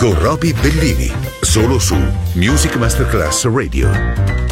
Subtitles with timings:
[0.00, 1.12] con Roby Bellini,
[1.42, 1.94] solo su
[2.32, 4.49] Music Masterclass Radio.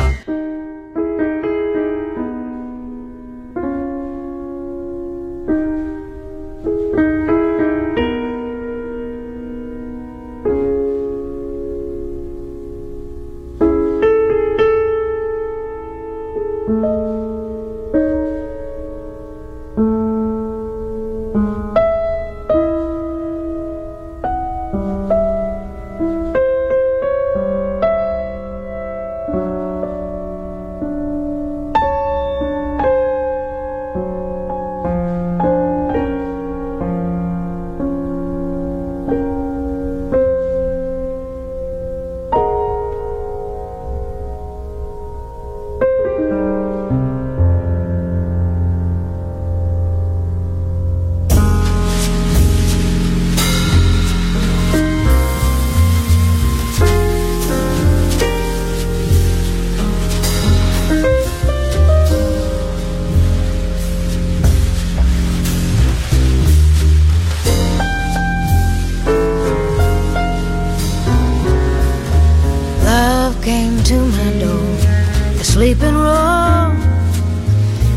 [75.58, 76.70] Sleeping roar,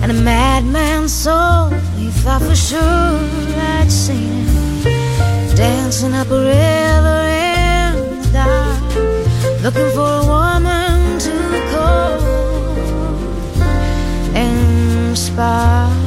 [0.01, 1.69] and a madman's soul.
[1.95, 3.19] He thought for sure
[3.77, 4.47] I'd seen
[4.83, 7.21] him dancing up a river
[7.53, 11.35] in the dark, looking for a woman to
[11.71, 12.19] call
[14.33, 16.00] and spark.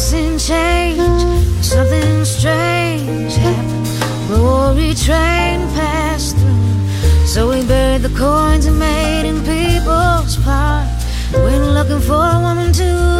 [0.00, 1.44] A passing change.
[1.62, 3.88] Something strange happened.
[4.30, 10.88] Rory train passed through, so we buried the coins he made in people's park.
[11.32, 13.19] Went looking for a woman to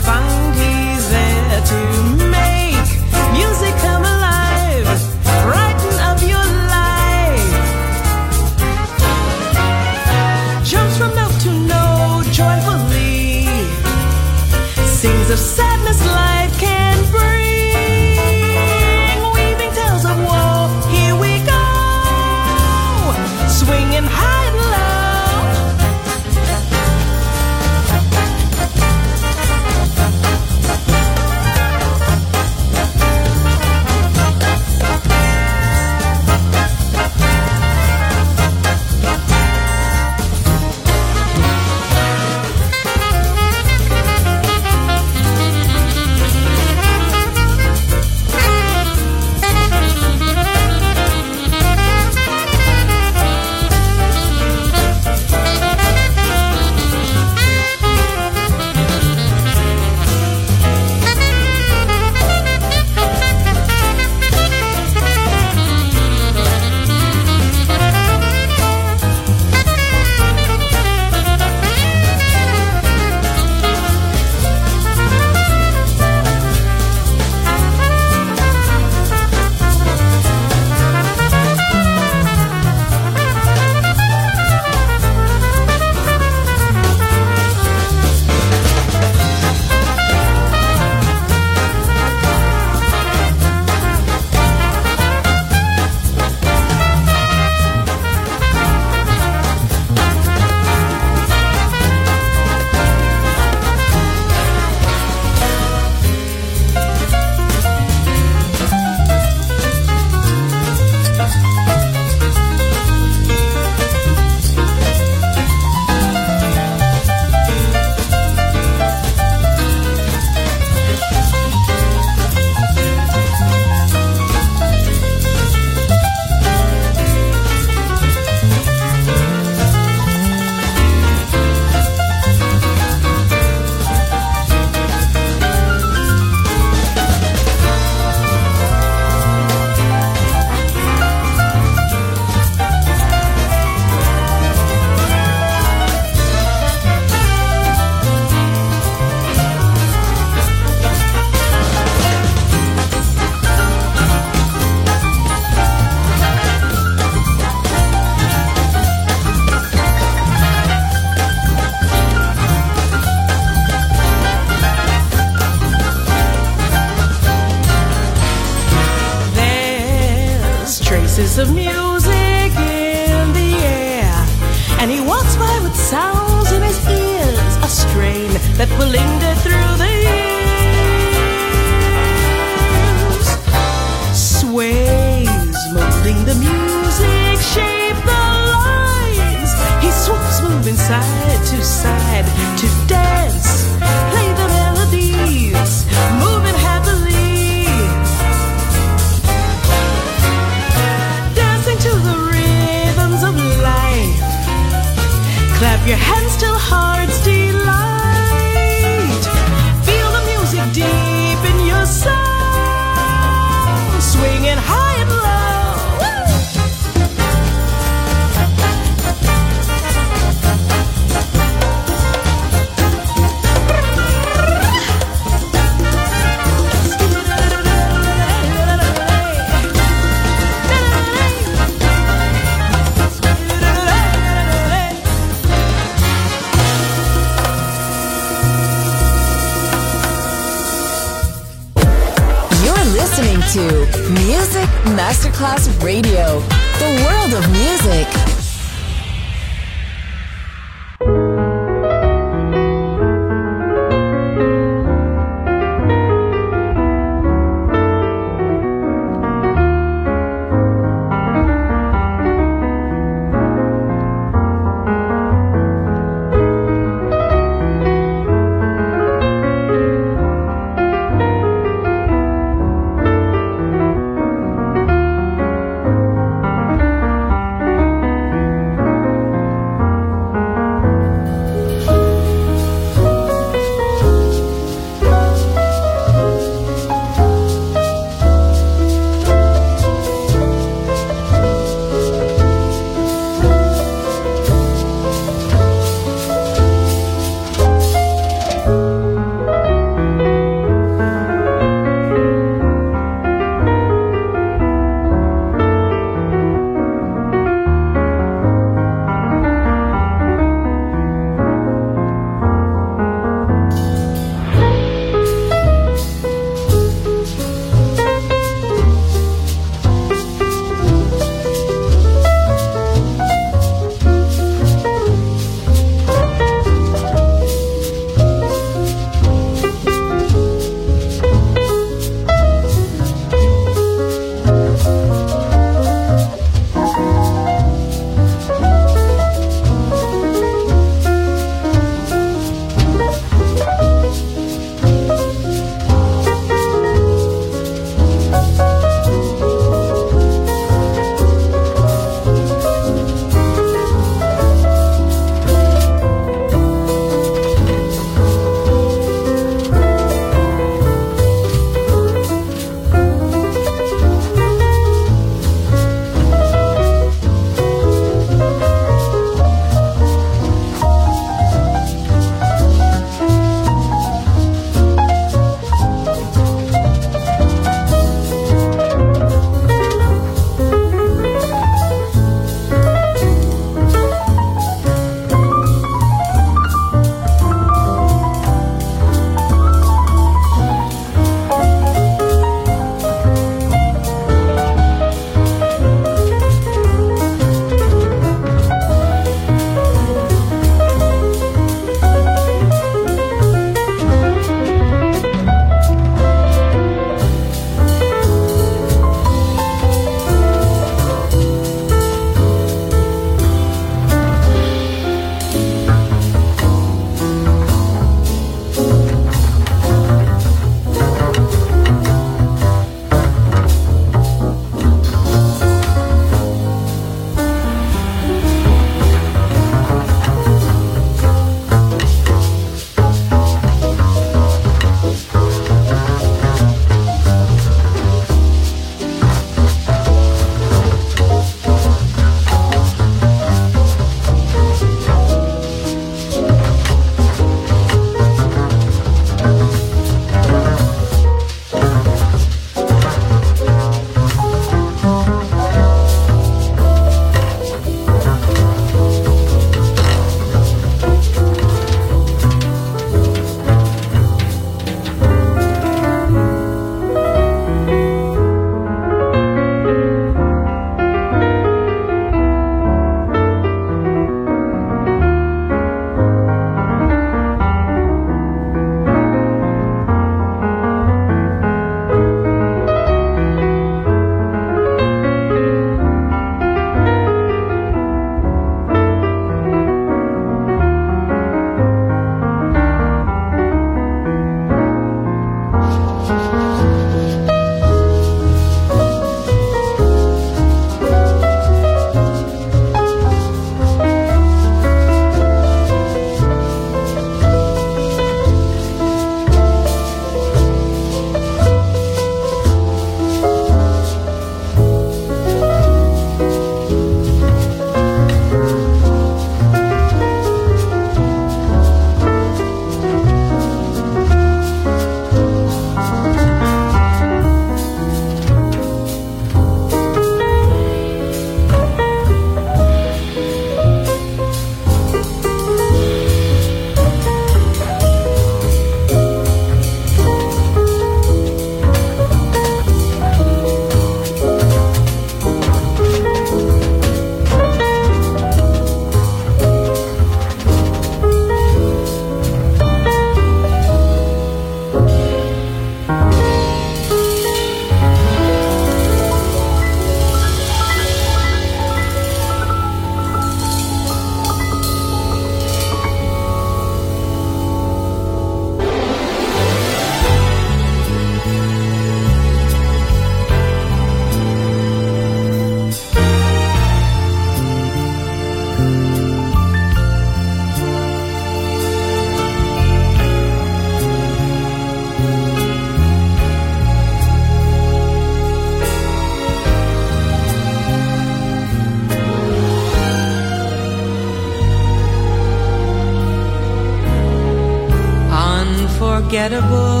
[599.31, 600.00] unforgettable.